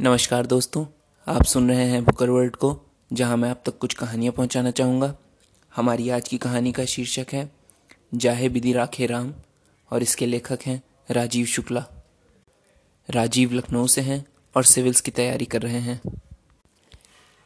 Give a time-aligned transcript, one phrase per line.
[0.00, 0.86] नमस्कार दोस्तों,
[1.26, 2.80] आप सुन रहे हैं बुकर वर्ल्ड को,
[3.12, 5.14] जहाँ मैं आप तक कुछ कहानियाँ पहुंचाना चाहूँगा।
[5.76, 7.50] हमारी आज की कहानी का शीर्षक है,
[8.14, 9.34] जाहे बिदी राखे राम,
[9.92, 11.84] और इसके लेखक हैं राजीव शुक्ला।
[13.10, 14.26] राजीव लखनऊ से हैं
[14.56, 16.00] और सिविल्स की तैयारी कर रहे हैं।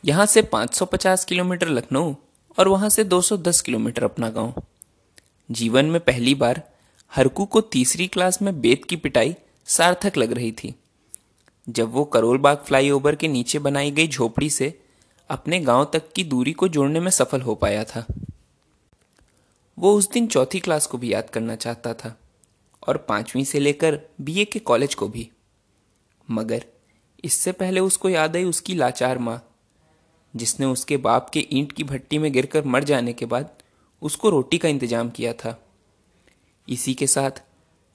[0.05, 2.15] यहाँ से 550 किलोमीटर लखनऊ,
[2.59, 4.63] और वहाँ से 210 किलोमीटर अपना गाँव।
[5.51, 6.71] जीवन में पहली बार
[7.17, 10.75] हरकू को तीसरी क्लास में बेत की पिटाई सार्थक लग रही थी।
[11.69, 14.75] जब वो करोलबाग फ्लाईओवर के नीचे बनाई गई झोपड़ी से
[15.31, 18.05] अपने गाँव तक की दूरी को जोड़ने में सफल हो पाया था।
[19.79, 22.17] वो उस दिन चौथी क्लास को भी याद करना चाहता था
[22.83, 25.29] और पांचवी से लेकर बीए के कॉलेज को भी।
[26.29, 26.65] मगर
[27.25, 29.43] इससे पहले उसको याद आई उसकी लाचार माँ,
[30.35, 33.51] जिसने उसके बाप के ईंट की भट्टी में गिरकर मर जाने के बाद
[34.03, 35.59] उसको रोटी का इंतज़ाम किया था।
[36.69, 37.43] इसी के साथ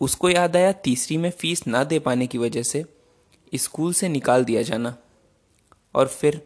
[0.02, 2.86] उसको याद आया तीसरी में फ़ीस ना दे पाने की वजह से
[3.56, 4.96] स्कूल से निकाल दिया जाना
[5.96, 6.42] और फिर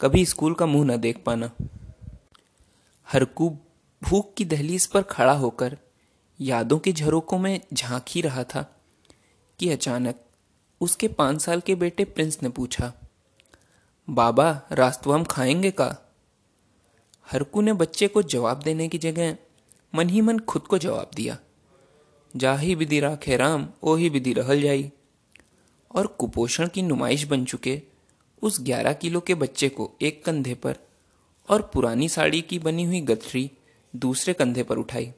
[0.00, 1.50] कभी स्कूल का मुँह न देख पाना।
[3.08, 3.58] हरकू
[4.02, 5.76] भूख की दहलीज पर खड़ा होकर
[6.40, 8.62] यादों के झरोकों में झाँक ही रहा था
[9.58, 10.20] कि अचानक
[10.80, 12.92] उसके पाँच साल के बेटे प्रिंस ने पूछा,
[14.10, 15.94] बाबा रास्तु हम खाएँगे का?
[17.32, 19.36] हरकू ने बच्चे को जवाब देने की जगह
[19.94, 21.38] मन ही मन खुद को जवाब दिया,
[22.36, 24.92] जा ही राखे राम, ओ ही विधि रहल जाई।
[25.96, 27.80] और कुपोषण की नुमाइश बन चुके
[28.42, 30.76] उस 11 किलो के बच्चे को एक कंधे पर
[31.48, 33.50] और पुरानी साड़ी की बनी हुई गथरी
[33.94, 35.12] दूसरे कंधे पर उठाई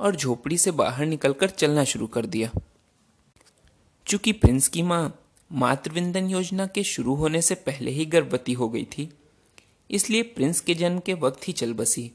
[0.00, 2.50] और झोपड़ी से बाहर निकलकर चलना शुरू कर दिया।
[4.06, 5.18] चूँकि प्रिंस की माँ
[5.50, 9.08] मातृविंदन योजना के शुरू होने से पहले ही गर्भवती हो गई थी,
[9.90, 12.10] इसलिए प्रिंस के जन्म के वक्त ही चल बसी।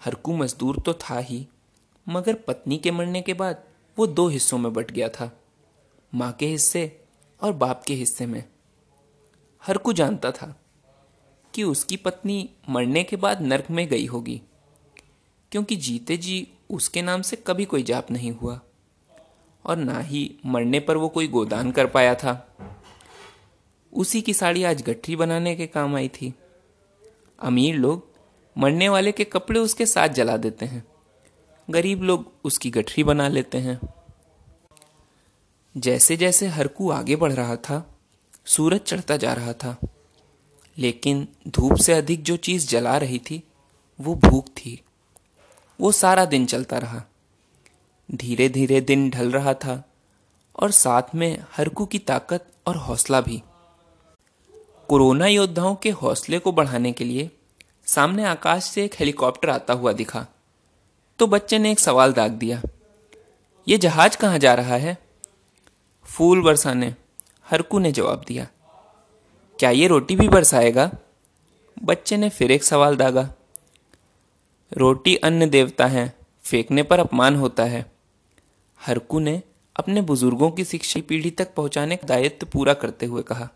[0.00, 1.46] हरकू मजदूर तो था ही,
[2.06, 3.62] मगर पत्नी के मरने के बाद
[3.96, 5.30] वो दो हिस्सों में बट गया था।
[6.12, 7.00] माँ के हिस्से
[7.42, 8.42] और बाप के हिस्से में।
[9.62, 10.54] हर को जानता था
[11.54, 14.40] कि उसकी पत्नी मरने के बाद नरक में गई होगी,
[15.52, 18.60] क्योंकि जीते जी उसके नाम से कभी कोई जाप नहीं हुआ
[19.64, 22.34] और ना ही मरने पर वो कोई गोदान कर पाया था।
[23.92, 26.32] उसी की साड़ी आज गठरी बनाने के काम आई थी।
[27.38, 28.08] अमीर लोग
[28.56, 30.84] मरने वाले के कपड़े उसके साथ जला देते हैं।
[31.68, 33.78] गरीब लोग उसकी गठरी बना लेते हैं।
[35.76, 37.98] जैसे जैसे हरकू आगे बढ़ रहा था,
[38.46, 39.76] सूरज चढ़ता जा रहा था,
[40.78, 43.42] लेकिन धूप से अधिक जो चीज़ जला रही थी,
[44.00, 44.80] वो भूख थी।
[45.80, 47.02] वो सारा दिन चलता रहा।
[48.10, 49.82] धीरे धीरे दिन ढल रहा था
[50.56, 53.42] और साथ में हरकू की ताकत और हौसला भी।
[54.88, 57.30] कोरोना योद्धाओं के हौसले को बढ़ाने के लिए
[57.86, 60.26] सामने आकाश से एक हेलीकॉप्टर आता हुआ दिखा।
[61.18, 62.60] तो बच्चे ने एक सवाल दाग दिया,
[63.68, 64.96] ये जहाज़ कहाँ जा रहा है?
[66.16, 66.94] फूल बरसाने
[67.50, 68.48] हरकू ने जवाब दिया।
[69.58, 70.90] क्या ये रोटी भी बरसाएगा?
[71.82, 73.34] बच्चे ने फिर एक सवाल दागा।
[74.72, 77.92] रोटी अन्न देवता है, फेंकने पर अपमान होता है।
[78.86, 79.42] हरकू ने
[79.76, 83.48] अपने बुज़ुर्गों की शिक्षा पीढ़ी तक पहुँचाने का दायित्व पूरा करते हुए कहा।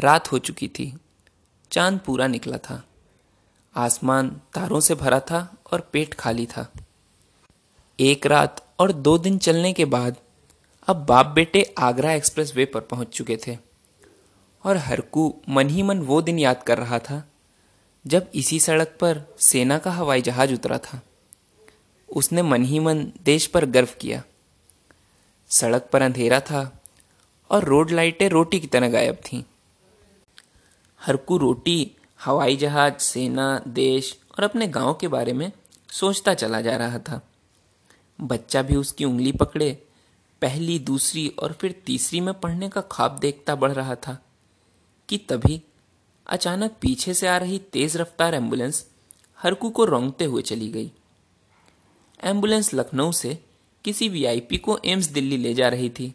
[0.00, 0.98] रात हो चुकी थी,
[1.70, 2.84] चाँद पूरा निकला था।
[3.76, 6.72] आसमान तारों से भरा था और पेट खाली था।
[8.00, 10.16] एक रात और दो दिन चलने के बाद
[10.88, 13.58] अब बाप बेटे आगरा एक्सप्रेस वे पर पहुँच चुके थे।
[14.64, 17.28] और हरकू मन ही मन वो दिन याद कर रहा था,
[18.06, 21.02] जब इसी सड़क पर सेना का हवाई जहाज़ उतरा था।
[22.14, 24.22] उसने मन ही मन देश पर गर्व किया।
[25.48, 26.82] सड़क पर अंधेरा था
[27.50, 29.42] और रोड लाइटें रोटी की तरह गायब थीं।
[31.00, 31.90] हरकू रोटी,
[32.24, 35.52] हवाई जहाज़, सेना, देश और अपने गाँव के बारे में
[35.92, 37.28] सोचता चला जा रहा था।
[38.20, 39.86] बच्चा भी उसकी उंगली पकड़े
[40.42, 44.18] पहली, दूसरी और फिर तीसरी में पढ़ने का ख्वाब देखता बढ़ रहा था
[45.08, 45.62] कि तभी
[46.26, 48.86] अचानक पीछे से आ रही तेज रफ्तार एंबुलेंस
[49.38, 50.90] हरकू को रोंगते हुए चली गई।
[52.20, 53.38] एंबुलेंस लखनऊ से
[53.84, 56.14] किसी वीआईपी को एम्स दिल्ली ले जा रही थी,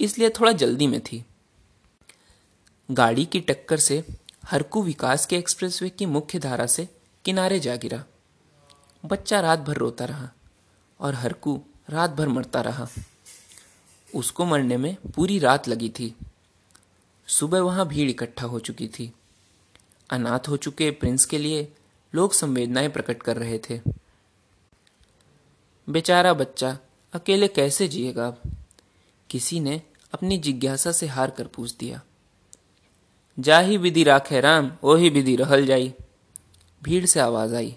[0.00, 1.24] इसलिए थोड़ा जल्दी में थी।
[2.88, 4.02] गाड़ी की टक्कर से
[4.44, 6.88] हरकू विकास के एक्सप्रेसवे की मुख्य धारा से
[7.24, 8.02] किनारे जा गिरा।
[9.04, 10.28] बच्चा रात भर रोता रहा
[11.00, 11.60] और हरकू
[11.90, 12.86] रात भर मरता रहा।
[14.14, 16.16] उसको मरने में पूरी रात लगी थी।
[17.26, 19.12] सुबह वहाँ भीड़ इकट्ठा हो चुकी थी।
[20.10, 21.72] अनाथ हो चुके प्रिंस के लिए
[22.14, 23.80] लोग संवेदनाएँ प्रकट कर रहे थे।
[25.88, 26.78] बेचारा बच्चा
[27.12, 28.26] अकेले कैसे जिएगा?
[28.26, 28.40] अब
[29.30, 29.82] किसी ने
[30.14, 32.00] अपनी जिज्ञासा से हार कर पूछ दिया।
[33.38, 35.94] जा ही विधि राखे राम ओ ही विधि रहल जाई।
[36.82, 37.76] भीड़ से आवाज़ आई।